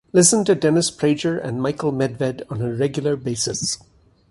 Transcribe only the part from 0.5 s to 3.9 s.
Dennis Prager and Michael Medved on a regular basis.